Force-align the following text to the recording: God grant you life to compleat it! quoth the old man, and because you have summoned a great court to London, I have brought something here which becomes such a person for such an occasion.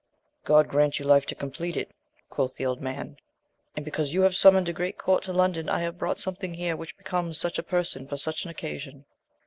God 0.43 0.67
grant 0.67 0.97
you 0.97 1.05
life 1.05 1.27
to 1.27 1.35
compleat 1.35 1.77
it! 1.77 1.91
quoth 2.27 2.55
the 2.55 2.65
old 2.65 2.81
man, 2.81 3.17
and 3.75 3.85
because 3.85 4.15
you 4.15 4.23
have 4.23 4.35
summoned 4.35 4.67
a 4.67 4.73
great 4.73 4.97
court 4.97 5.21
to 5.25 5.31
London, 5.31 5.69
I 5.69 5.81
have 5.81 5.99
brought 5.99 6.17
something 6.17 6.55
here 6.55 6.75
which 6.75 6.97
becomes 6.97 7.37
such 7.37 7.59
a 7.59 7.69
person 7.69 8.07
for 8.07 8.17
such 8.17 8.43
an 8.43 8.49
occasion. 8.49 9.05